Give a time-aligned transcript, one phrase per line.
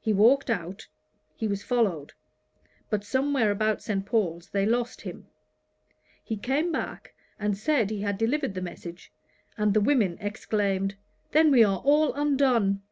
[0.00, 0.86] He walked out;
[1.34, 2.12] he was followed;
[2.88, 4.06] but somewhere about St.
[4.06, 5.26] Paul's they lost him.
[6.22, 9.10] He came back, and said he had delivered the message,
[9.58, 10.94] and the women exclaimed,
[11.32, 12.82] "Then we are all undone!"